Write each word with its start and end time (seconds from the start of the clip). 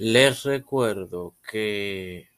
Les 0.00 0.44
recuerdo 0.44 1.34
que 1.50 2.28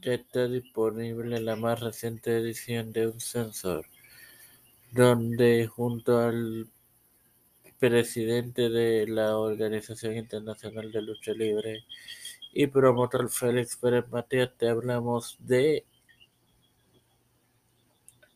está 0.00 0.48
disponible 0.48 1.40
la 1.40 1.56
más 1.56 1.78
reciente 1.78 2.38
edición 2.38 2.90
de 2.90 3.08
Un 3.08 3.20
Sensor, 3.20 3.84
donde 4.90 5.66
junto 5.66 6.18
al 6.18 6.66
presidente 7.78 8.70
de 8.70 9.06
la 9.06 9.36
Organización 9.36 10.16
Internacional 10.16 10.90
de 10.90 11.02
Lucha 11.02 11.32
Libre 11.32 11.84
y 12.54 12.66
promotor 12.66 13.28
Félix 13.28 13.76
Pérez 13.76 14.08
Matías 14.08 14.50
te 14.56 14.70
hablamos 14.70 15.36
de 15.40 15.84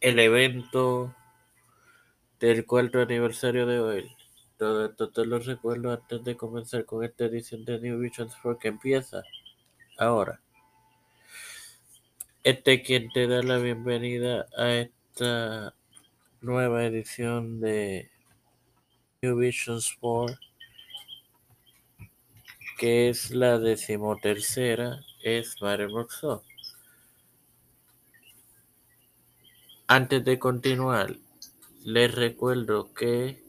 el 0.03 0.19
evento 0.19 1.17
del 2.39 2.67
cuarto 2.67 3.01
aniversario 3.01 3.65
de 3.65 3.81
hoy. 3.81 4.22
Todo 4.63 4.87
esto 4.87 5.11
te 5.11 5.27
lo 5.27 5.41
recuerdo 5.41 5.91
antes 5.91 6.23
de 6.23 6.37
comenzar 6.37 6.85
con 6.85 7.03
esta 7.03 7.25
edición 7.25 7.65
de 7.65 7.81
New 7.81 7.99
Visions 7.99 8.33
porque 8.41 8.69
empieza 8.69 9.25
ahora. 9.99 10.41
Este 12.45 12.75
es 12.75 12.87
quien 12.87 13.11
te 13.11 13.27
da 13.27 13.43
la 13.43 13.59
bienvenida 13.59 14.47
a 14.57 14.71
esta 14.75 15.75
nueva 16.41 16.85
edición 16.85 17.61
de 17.61 18.09
New 19.23 19.37
Vision 19.37 19.79
Sport, 19.79 20.39
que 22.79 23.09
es 23.09 23.33
la 23.33 23.59
decimotercera, 23.59 25.01
es 25.25 25.61
Mario 25.61 25.89
Roxo. 25.89 26.45
Antes 29.89 30.25
de 30.25 30.39
continuar, 30.39 31.17
les 31.83 32.15
recuerdo 32.15 32.95
que 32.95 33.43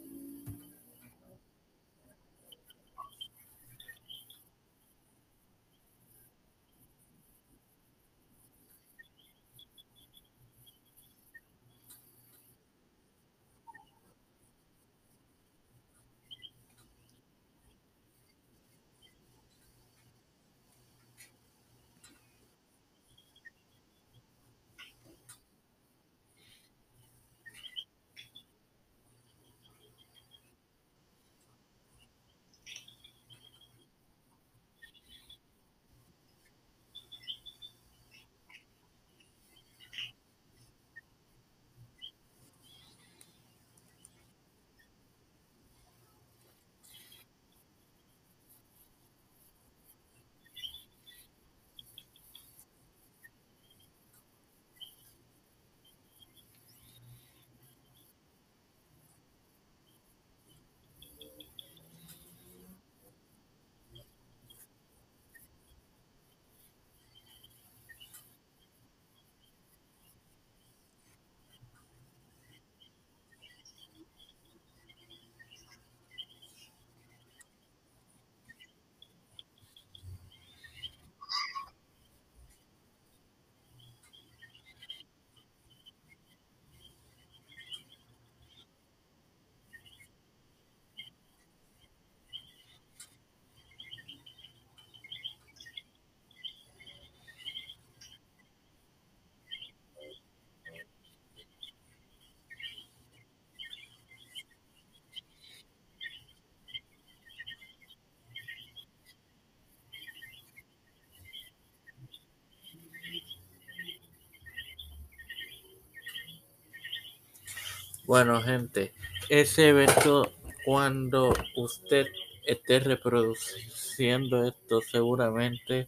Bueno, 118.06 118.42
gente, 118.42 118.92
ese 119.30 119.70
evento, 119.70 120.30
cuando 120.66 121.34
usted 121.56 122.06
esté 122.46 122.82
reproduciendo 122.82 124.46
esto, 124.46 124.82
seguramente 124.82 125.88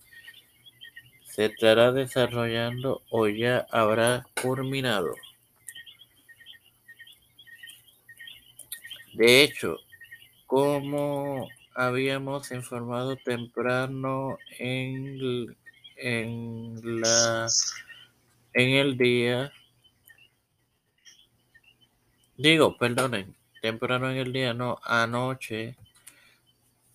se 1.25 1.45
estará 1.45 1.91
desarrollando 1.91 3.01
o 3.09 3.27
ya 3.27 3.67
habrá 3.69 4.25
culminado. 4.41 5.13
De 9.13 9.43
hecho, 9.43 9.77
como 10.45 11.49
habíamos 11.73 12.49
informado 12.51 13.17
temprano 13.17 14.37
en, 14.57 15.53
en 15.97 17.01
la 17.01 17.47
en 18.53 18.69
el 18.69 18.97
día 18.97 19.51
Digo, 22.37 22.77
perdonen, 22.77 23.33
temprano 23.61 24.11
en 24.11 24.17
el 24.17 24.33
día, 24.33 24.53
no, 24.53 24.77
anoche, 24.83 25.77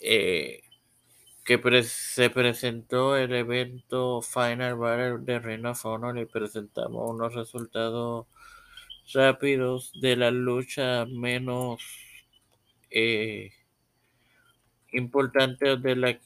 eh, 0.00 0.62
que 1.44 1.82
se 1.84 2.30
presentó 2.30 3.16
el 3.16 3.34
evento 3.34 4.22
Final 4.22 4.76
Battle 4.76 5.18
de 5.20 5.38
Ring 5.38 5.66
of 5.66 5.84
Honor 5.86 6.18
y 6.18 6.26
presentamos 6.26 7.10
unos 7.10 7.34
resultados 7.34 8.26
rápidos 9.14 9.92
de 10.00 10.16
la 10.16 10.30
lucha 10.30 11.06
menos 11.06 11.80
eh, 12.90 13.50
importante 14.92 15.76
de 15.76 15.96
la 15.96 16.18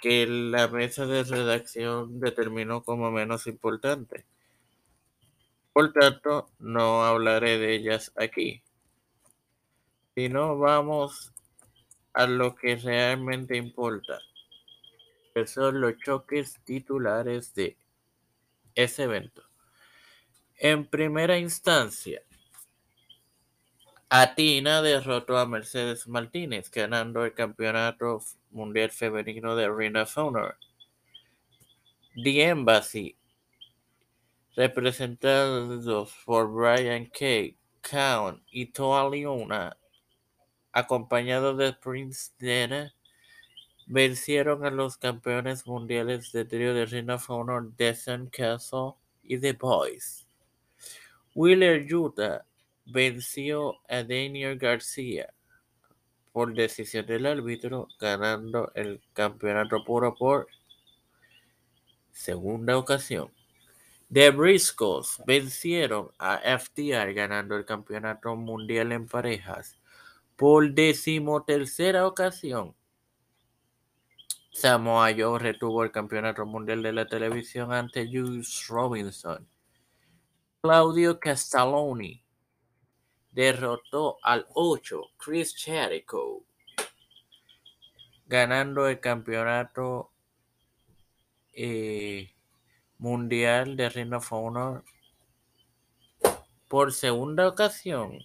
que 0.00 0.26
la 0.26 0.68
mesa 0.68 1.06
de 1.06 1.24
redacción 1.24 2.20
determinó 2.20 2.82
como 2.82 3.10
menos 3.10 3.46
importante. 3.46 4.24
Por 5.72 5.92
tanto, 5.92 6.50
no 6.58 7.04
hablaré 7.04 7.58
de 7.58 7.74
ellas 7.74 8.12
aquí. 8.16 8.62
Sino 10.14 10.58
vamos 10.58 11.32
a 12.12 12.26
lo 12.26 12.54
que 12.54 12.76
realmente 12.76 13.56
importa, 13.56 14.18
que 15.34 15.46
son 15.46 15.80
los 15.80 15.98
choques 15.98 16.60
titulares 16.64 17.54
de 17.54 17.78
ese 18.74 19.04
evento. 19.04 19.42
En 20.58 20.84
primera 20.84 21.38
instancia, 21.38 22.22
Atina 24.10 24.82
derrotó 24.82 25.38
a 25.38 25.46
Mercedes 25.46 26.06
Martínez, 26.06 26.70
ganando 26.70 27.24
el 27.24 27.32
campeonato 27.32 28.22
mundial 28.50 28.90
femenino 28.90 29.56
de 29.56 29.70
Ring 29.70 29.96
of 29.96 30.18
Honor. 30.18 30.58
The 32.22 32.44
Embassy 32.44 33.16
representados 34.54 36.14
por 36.24 36.52
Brian 36.52 37.06
Kay, 37.06 37.56
Count 37.80 38.42
y 38.50 38.66
Toa 38.66 39.08
Leona, 39.08 39.76
acompañados 40.72 41.56
de 41.58 41.72
Prince 41.72 42.32
Dana, 42.38 42.94
vencieron 43.86 44.64
a 44.64 44.70
los 44.70 44.96
campeones 44.96 45.66
mundiales 45.66 46.32
de 46.32 46.44
trío 46.44 46.74
de 46.74 46.86
Ring 46.86 47.10
of 47.10 47.28
Honor, 47.30 47.72
Descent 47.76 48.30
Castle 48.34 48.94
y 49.22 49.38
The 49.38 49.52
Boys. 49.52 50.26
Wheeler 51.34 51.92
Utah 51.92 52.44
venció 52.84 53.80
a 53.88 54.02
Daniel 54.02 54.58
García 54.58 55.32
por 56.32 56.54
decisión 56.54 57.06
del 57.06 57.26
árbitro, 57.26 57.88
ganando 58.00 58.72
el 58.74 59.02
campeonato 59.12 59.84
puro 59.84 60.14
por 60.14 60.48
segunda 62.10 62.76
ocasión. 62.78 63.30
The 64.12 64.30
Briscoes 64.30 65.22
vencieron 65.26 66.10
a 66.18 66.36
FTR 66.58 67.14
ganando 67.14 67.56
el 67.56 67.64
campeonato 67.64 68.36
mundial 68.36 68.92
en 68.92 69.06
parejas 69.06 69.78
por 70.36 70.70
decimotercera 70.70 72.06
ocasión. 72.06 72.74
Samoa 74.50 75.14
Joe 75.16 75.38
retuvo 75.38 75.82
el 75.82 75.90
campeonato 75.90 76.44
mundial 76.44 76.82
de 76.82 76.92
la 76.92 77.06
televisión 77.06 77.72
ante 77.72 78.06
Juice 78.06 78.64
Robinson. 78.68 79.48
Claudio 80.60 81.18
Castelloni 81.18 82.22
derrotó 83.30 84.18
al 84.22 84.46
8 84.52 85.00
Chris 85.16 85.56
Jericho, 85.56 86.44
ganando 88.26 88.86
el 88.86 89.00
campeonato 89.00 90.12
eh, 91.54 92.30
mundial 93.02 93.76
de 93.76 93.88
Ring 93.88 94.14
of 94.14 94.32
Honor 94.32 94.84
por 96.68 96.92
segunda 96.92 97.48
ocasión. 97.48 98.20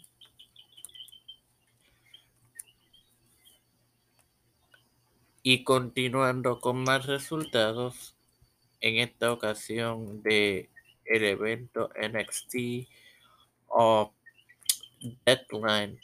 Y 5.41 5.63
continuando 5.63 6.59
con 6.59 6.83
más 6.83 7.07
resultados, 7.07 8.15
en 8.79 8.97
esta 8.97 9.31
ocasión 9.31 10.21
de 10.21 10.69
el 11.05 11.23
evento 11.23 11.89
NXT 11.99 12.87
of 13.69 14.11
Deadline. 15.25 15.99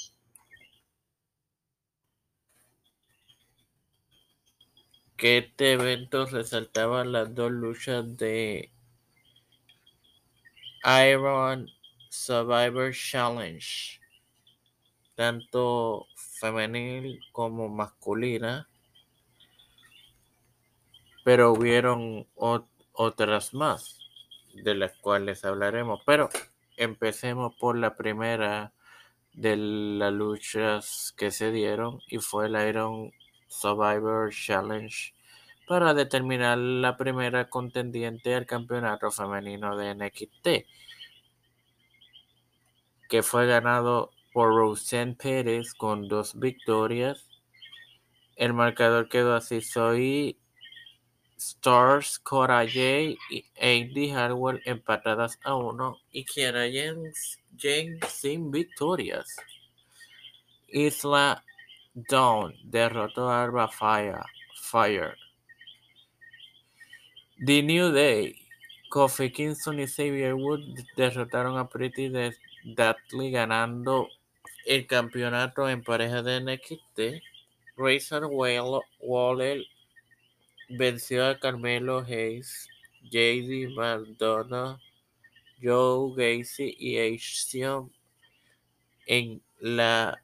Que 5.18 5.38
este 5.38 5.74
evento 5.74 6.26
resaltaba 6.26 7.06
las 7.06 7.34
dos 7.34 7.52
luchas 7.52 8.18
de 8.18 8.72
Iron 11.10 11.70
Survivor 12.10 12.94
Challenge, 12.94 14.02
tanto 15.16 16.08
femenil 16.40 17.22
como 17.32 17.70
masculina, 17.70 18.68
pero 21.24 21.54
hubieron 21.54 22.28
otras 22.36 23.54
más, 23.54 24.00
de 24.54 24.76
las 24.76 24.92
cuales 24.98 25.46
hablaremos. 25.46 26.02
Pero 26.06 26.30
empecemos 26.76 27.56
por 27.56 27.78
la 27.78 27.96
primera 27.96 28.74
de 29.32 29.58
las 29.58 30.12
luchas 30.14 31.14
que 31.18 31.32
se 31.32 31.52
dieron 31.52 32.02
y 32.08 32.18
fue 32.18 32.48
el 32.48 32.68
Iron 32.68 33.12
Survivor 33.54 34.32
Challenge 34.32 35.14
para 35.68 35.94
determinar 35.94 36.58
la 36.58 36.98
primera 36.98 37.50
contendiente 37.50 38.36
al 38.36 38.46
campeonato 38.46 39.12
femenino 39.12 39.78
de 39.78 39.96
NXT, 39.96 40.68
que 43.08 43.24
fue 43.24 43.48
ganado 43.48 44.12
por 44.34 44.50
Roseanne 44.56 45.16
Pérez 45.16 45.74
con 45.74 46.08
dos 46.08 46.38
victorias. 46.38 47.30
El 48.36 48.54
marcador 48.54 49.08
quedó 49.08 49.36
así, 49.36 49.62
soy 49.62 50.40
Stars, 51.38 52.20
Cora 52.20 52.66
J 52.66 53.16
y 53.30 53.46
Andy 53.62 54.12
Harwell 54.12 54.62
empatadas 54.66 55.40
a 55.44 55.56
uno 55.56 56.00
y 56.12 56.26
Kiara 56.26 56.66
James, 56.72 57.40
James 57.58 58.06
sin 58.10 58.50
victorias. 58.52 59.36
Isla 60.68 61.44
Dawn 61.94 62.56
derrotó 62.64 63.30
a 63.30 63.44
Arba 63.44 63.68
Fire. 63.68 64.24
Fire. 64.56 65.16
The 67.46 67.62
New 67.62 67.92
Day, 67.92 68.36
Kofi 68.90 69.32
Kingston 69.32 69.80
y 69.80 69.88
Xavier 69.88 70.34
Wood 70.34 70.62
derrotaron 70.96 71.58
a 71.58 71.68
Pretty 71.68 72.10
Deadly 72.10 73.32
ganando 73.32 74.08
el 74.66 74.88
campeonato 74.88 75.70
en 75.70 75.84
pareja 75.84 76.24
de 76.24 76.40
NXT. 76.40 77.22
Razor 77.76 78.26
Waller 79.00 79.64
venció 80.70 81.28
a 81.28 81.38
Carmelo 81.38 82.00
Hayes, 82.00 82.70
JD 83.04 83.76
McDonough, 83.76 84.80
Joe 85.62 86.14
Gacy 86.16 86.76
y 86.80 86.98
Action 86.98 87.92
en 89.06 89.42
la 89.60 90.23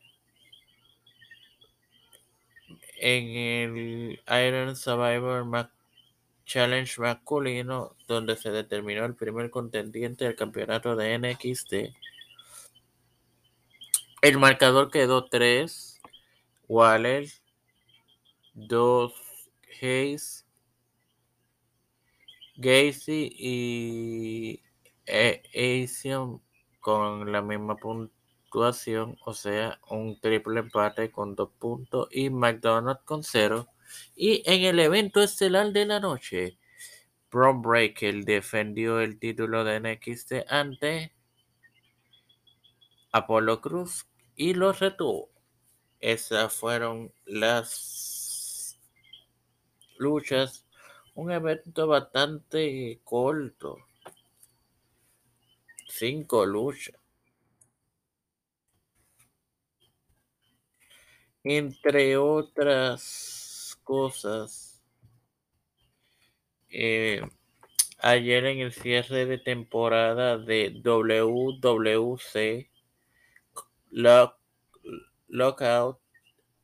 en 2.98 3.26
el 3.28 4.22
Iron 4.28 4.76
Survivor 4.76 5.70
Challenge 6.46 7.02
masculino, 7.02 7.96
donde 8.08 8.36
se 8.36 8.50
determinó 8.52 9.06
el 9.06 9.16
primer 9.16 9.50
contendiente 9.52 10.26
del 10.26 10.36
campeonato 10.36 10.96
de 10.96 11.18
NXT. 11.20 11.74
El 14.22 14.38
marcador 14.40 14.90
quedó 14.90 15.26
3, 15.26 16.02
Waller, 16.68 17.28
2, 18.54 19.14
Hayes, 19.82 20.46
Gacy 22.58 23.32
y 23.38 24.64
e 25.06 25.84
Asian 25.84 26.42
con 26.82 27.32
la 27.32 27.42
misma 27.42 27.78
o 28.52 29.34
sea, 29.34 29.80
un 29.90 30.20
triple 30.20 30.60
empate 30.60 31.12
con 31.12 31.36
dos 31.36 31.50
puntos 31.60 32.08
y 32.12 32.30
McDonald's 32.30 33.04
con 33.04 33.24
cero. 33.24 33.68
Y 34.16 34.44
en 34.46 34.64
el 34.64 34.80
evento 34.80 35.22
estelar 35.22 35.72
de 35.72 35.86
la 35.86 36.00
noche, 36.00 36.58
Bron 37.32 37.62
Breaker 37.62 38.24
defendió 38.26 39.00
el 39.00 39.20
título 39.20 39.64
de 39.64 39.80
NXT 39.80 40.34
ante 40.48 41.14
Apollo 43.12 43.62
Cruz 43.62 44.08
y 44.36 44.54
lo 44.54 44.72
retuvo. 44.74 45.30
Esas 46.00 46.54
fueron 46.54 47.12
las 47.26 48.80
luchas. 49.98 50.66
Un 51.14 51.32
evento 51.32 51.88
bastante 51.88 53.02
corto. 53.04 53.78
Cinco 55.88 56.46
luchas. 56.46 56.96
Entre 61.44 62.18
otras 62.18 63.80
cosas. 63.84 64.82
Eh, 66.70 67.22
ayer 68.00 68.46
en 68.46 68.60
el 68.60 68.72
cierre 68.74 69.26
de 69.26 69.38
temporada 69.38 70.38
de 70.38 70.82
WWC 70.84 72.70
Lockout, 75.28 76.00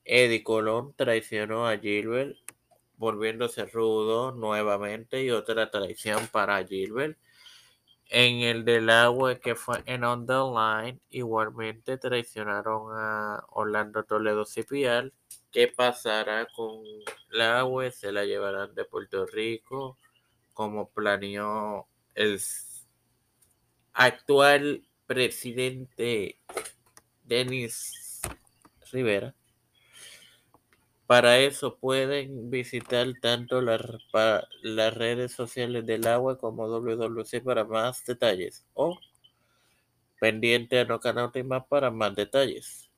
Eddie 0.04 0.44
Colón 0.44 0.94
traicionó 0.96 1.68
a 1.68 1.78
Gilbert, 1.78 2.38
volviéndose 2.98 3.66
rudo 3.66 4.32
nuevamente 4.32 5.24
y 5.24 5.32
otra 5.32 5.72
traición 5.72 6.28
para 6.32 6.64
Gilbert. 6.66 7.18
En 8.10 8.42
el 8.42 8.66
del 8.66 8.90
agua 8.90 9.36
que 9.36 9.56
fue 9.56 9.82
en 9.86 10.04
On 10.04 10.26
the 10.26 10.34
Line, 10.34 11.00
igualmente 11.10 11.98
traicionaron 11.98 12.92
a 12.94 13.44
Orlando 13.50 14.04
Toledo 14.04 14.46
Cipial 14.46 15.14
¿Qué 15.56 15.70
pasará 15.70 16.46
con 16.54 16.84
la 17.30 17.60
agua? 17.60 17.90
¿Se 17.90 18.12
la 18.12 18.26
llevarán 18.26 18.76
de 18.76 18.84
Puerto 18.84 19.26
Rico? 19.26 19.98
Como 20.52 20.90
planeó 20.90 21.88
el 22.14 22.42
actual 23.94 24.86
presidente 25.08 26.42
Denis 27.24 28.22
Rivera. 28.92 29.34
Para 31.08 31.38
eso 31.38 31.78
pueden 31.78 32.50
visitar 32.50 33.08
tanto 33.22 33.62
las, 33.62 33.80
redes 34.96 35.34
sociales 35.34 35.86
del 35.86 36.08
agua 36.08 36.38
como 36.40 36.68
WWC 36.68 37.44
para 37.44 37.64
más 37.64 38.04
detalles 38.06 38.66
o 38.74 38.98
pendiente 40.20 40.80
a 40.80 40.86
no 40.86 41.00
canal 41.00 41.32
más 41.46 41.66
para 41.68 41.92
más 41.92 42.16
detalles. 42.16 42.90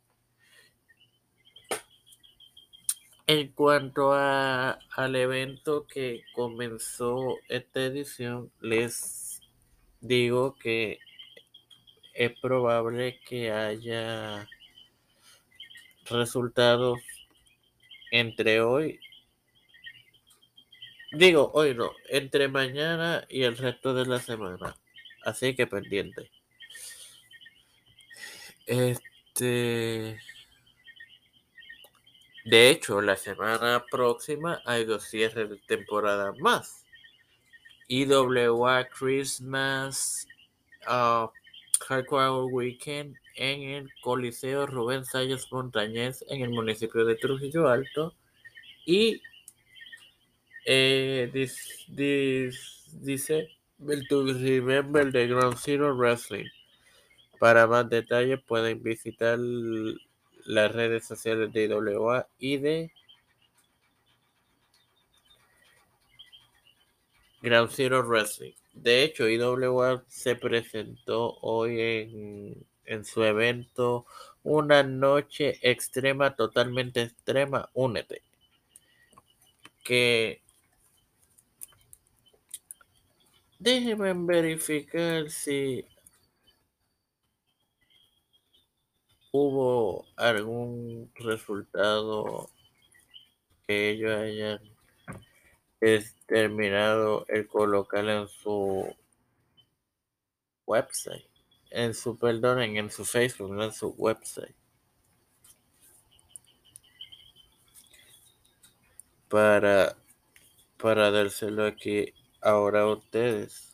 En 3.25 3.51
cuanto 3.51 4.13
al 4.13 5.15
evento 5.17 5.85
que 5.85 6.21
comenzó 6.33 7.35
esta 7.49 7.81
edición, 7.81 8.49
les 8.61 9.41
digo 9.99 10.55
que 10.55 10.99
es 12.13 12.39
probable 12.39 13.19
que 13.27 13.51
haya 13.51 14.47
resultados 16.05 16.99
entre 18.11 18.61
hoy, 18.61 18.99
digo 21.11 21.51
hoy 21.53 21.73
no, 21.73 21.91
entre 22.09 22.47
mañana 22.47 23.25
y 23.29 23.43
el 23.43 23.57
resto 23.57 23.93
de 23.93 24.05
la 24.05 24.19
semana. 24.19 24.75
Así 25.23 25.55
que 25.55 25.67
pendiente. 25.67 26.31
Este. 28.65 30.19
De 32.45 32.69
hecho, 32.69 33.01
la 33.01 33.17
semana 33.17 33.83
próxima 33.91 34.61
hay 34.65 34.85
dos 34.85 35.03
cierres 35.03 35.49
de 35.49 35.57
temporada 35.57 36.33
más. 36.39 36.85
IWA 37.89 38.87
Christmas 38.89 40.27
uh, 40.87 41.27
Hardcore 41.87 42.51
Weekend 42.51 43.17
en 43.37 43.63
el 43.63 43.89
Coliseo 44.01 44.67
Rubén 44.67 45.05
Salles 45.05 45.49
Montañez 45.51 46.25
en 46.27 46.41
el 46.41 46.49
municipio 46.49 47.05
de 47.05 47.15
Trujillo 47.15 47.69
Alto 47.69 48.13
y 48.85 49.21
Eh, 50.69 51.29
dice 51.31 53.47
to 54.09 54.33
remember 54.33 55.09
the 55.09 55.27
Ground 55.27 55.57
Zero 55.57 55.95
Wrestling. 55.95 56.49
Para 57.39 57.65
más 57.67 57.89
detalles 57.89 58.41
pueden 58.45 58.83
visitar 58.83 59.39
las 59.39 60.71
redes 60.73 61.07
sociales 61.07 61.53
de 61.53 61.65
IWA 61.65 62.27
y 62.37 62.57
de 62.57 62.91
Ground 67.41 67.71
Zero 67.71 68.03
Wrestling. 68.03 68.51
De 68.73 69.03
hecho, 69.03 69.29
IWA 69.29 70.03
se 70.09 70.35
presentó 70.35 71.37
hoy 71.39 71.79
en, 71.79 72.65
en 72.87 73.05
su 73.05 73.23
evento 73.23 74.05
Una 74.43 74.81
Noche 74.81 75.59
Extrema, 75.61 76.35
totalmente 76.35 77.03
extrema, 77.03 77.69
únete. 77.73 78.23
Que 79.83 80.41
déjenme 83.59 84.13
verificar 84.13 85.29
si 85.29 85.85
hubo 89.31 90.05
algún 90.15 91.11
resultado 91.15 92.49
que 93.67 93.91
ellos 93.91 94.11
hayan 94.11 94.59
terminado 96.25 97.25
el 97.27 97.47
colocar 97.47 98.07
en 98.07 98.27
su 98.27 98.95
website, 100.65 101.29
en 101.71 101.93
su, 101.93 102.17
perdón, 102.17 102.61
en 102.61 102.89
su 102.91 103.05
Facebook, 103.05 103.51
no 103.53 103.63
en 103.63 103.73
su 103.73 103.89
website. 103.97 104.55
Para, 109.29 109.97
para 110.77 111.11
dárselo 111.11 111.65
aquí 111.65 112.13
ahora 112.41 112.81
a 112.81 112.87
ustedes. 112.87 113.67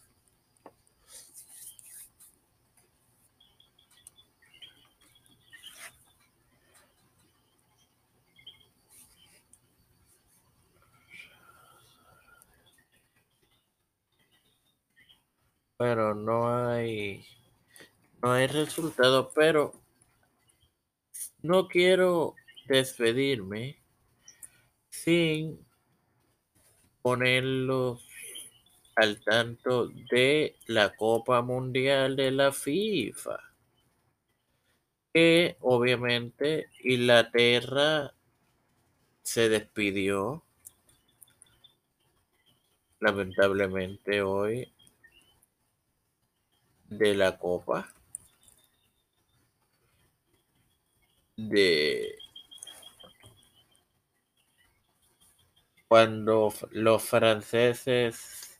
pero 15.83 16.15
no 16.15 16.47
hay 16.47 17.25
no 18.23 18.31
hay 18.31 18.47
resultado, 18.47 19.31
pero 19.35 19.73
no 21.41 21.67
quiero 21.67 22.35
despedirme 22.67 23.83
sin 24.89 25.59
ponerlos 27.01 28.07
al 28.95 29.21
tanto 29.25 29.89
de 30.09 30.55
la 30.67 30.95
Copa 30.95 31.41
Mundial 31.41 32.15
de 32.15 32.31
la 32.31 32.53
FIFA. 32.53 33.39
Que 35.13 35.57
obviamente 35.59 36.69
Inglaterra 36.81 38.13
se 39.21 39.49
despidió 39.49 40.45
lamentablemente 43.01 44.21
hoy 44.21 44.73
de 46.87 47.15
la 47.15 47.37
Copa 47.37 47.93
de 51.49 52.15
cuando 55.87 56.53
los 56.71 57.03
franceses 57.03 58.59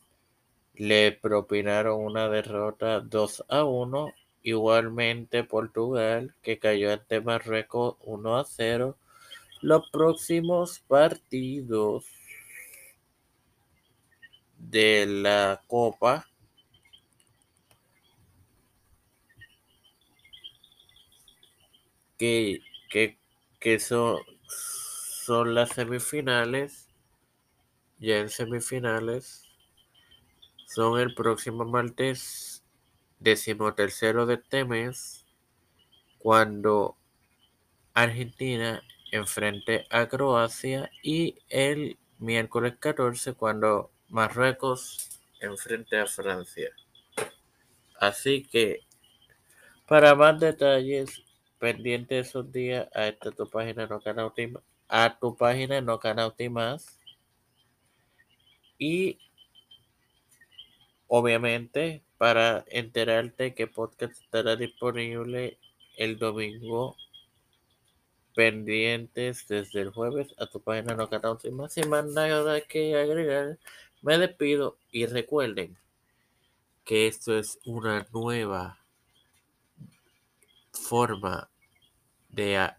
le 0.74 1.12
propinaron 1.12 2.00
una 2.00 2.28
derrota 2.28 3.00
2 3.00 3.44
a 3.48 3.64
1, 3.64 4.12
igualmente 4.42 5.44
Portugal 5.44 6.34
que 6.42 6.58
cayó 6.58 6.92
ante 6.92 7.20
Marruecos 7.20 7.96
1 8.00 8.38
a 8.38 8.44
0. 8.44 8.96
Los 9.62 9.90
próximos 9.90 10.80
partidos 10.80 12.06
de 14.58 15.06
la 15.06 15.62
Copa 15.66 16.28
que, 22.88 23.18
que, 23.60 23.78
son, 23.78 24.18
son 24.46 25.54
las 25.54 25.70
semifinales, 25.70 26.88
ya 27.98 28.18
en 28.18 28.28
semifinales, 28.28 29.48
son 30.66 31.00
el 31.00 31.14
próximo 31.14 31.64
martes 31.64 32.64
decimotercero 33.20 34.26
de 34.26 34.34
este 34.34 34.64
mes, 34.64 35.26
cuando 36.18 36.96
Argentina 37.94 38.82
enfrente 39.12 39.86
a 39.90 40.08
Croacia 40.08 40.90
y 41.02 41.38
el 41.48 41.98
miércoles 42.18 42.74
14 42.80 43.34
cuando 43.34 43.92
Marruecos 44.08 45.20
enfrente 45.40 45.98
a 45.98 46.06
Francia. 46.06 46.70
Así 48.00 48.42
que 48.42 48.80
para 49.86 50.14
más 50.14 50.40
detalles 50.40 51.22
pendiente 51.64 52.18
esos 52.18 52.52
días 52.52 52.90
a 52.92 53.08
esta 53.08 53.30
tu 53.30 53.48
página 53.48 53.86
no 53.86 53.98
canauti 53.98 54.52
a 54.86 55.18
tu 55.18 55.34
página 55.34 55.80
no 55.80 55.98
canauti 55.98 56.50
más. 56.50 57.00
Y 58.78 59.18
obviamente 61.06 62.02
para 62.18 62.66
enterarte 62.68 63.54
que 63.54 63.66
podcast 63.66 64.12
estará 64.12 64.56
disponible 64.56 65.58
el 65.96 66.18
domingo 66.18 66.96
pendientes 68.34 69.48
desde 69.48 69.80
el 69.80 69.90
jueves 69.90 70.34
a 70.36 70.44
tu 70.46 70.60
página 70.60 70.94
no 70.94 71.08
canauti 71.08 71.50
más 71.50 71.72
sin 71.72 71.88
más 71.88 72.04
nada 72.04 72.60
que 72.60 72.94
agregar 72.94 73.58
me 74.02 74.18
despido 74.18 74.76
y 74.92 75.06
recuerden 75.06 75.78
que 76.84 77.06
esto 77.06 77.38
es 77.38 77.58
una 77.64 78.06
nueva 78.12 78.84
forma 80.72 81.48
de 82.34 82.70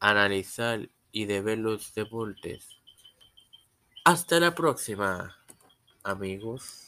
analizar 0.00 0.88
y 1.12 1.24
de 1.26 1.40
ver 1.40 1.58
los 1.58 1.94
deportes. 1.94 2.68
Hasta 4.04 4.40
la 4.40 4.54
próxima, 4.54 5.36
amigos. 6.02 6.87